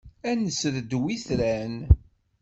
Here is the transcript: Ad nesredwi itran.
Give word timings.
Ad 0.29 0.35
nesredwi 0.39 0.99
itran. 1.15 1.73